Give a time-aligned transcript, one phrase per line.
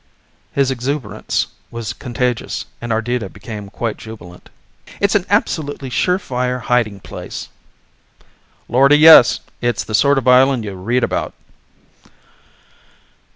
[0.51, 4.49] His exuberance was contagious, and Ardita became quite jubilant.
[4.99, 7.49] "It's an absolutely sure fire hiding place!"
[8.67, 9.41] "Lordy, yes!
[9.61, 11.35] It's the sort of island you read about."